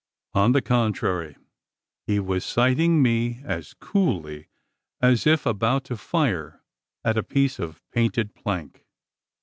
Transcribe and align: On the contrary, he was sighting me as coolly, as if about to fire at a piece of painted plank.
On 0.33 0.53
the 0.53 0.63
contrary, 0.63 1.37
he 2.07 2.19
was 2.19 2.43
sighting 2.43 3.03
me 3.03 3.39
as 3.45 3.75
coolly, 3.75 4.47
as 4.99 5.27
if 5.27 5.45
about 5.45 5.83
to 5.83 5.95
fire 5.95 6.63
at 7.05 7.19
a 7.19 7.23
piece 7.23 7.59
of 7.59 7.83
painted 7.91 8.33
plank. 8.33 8.87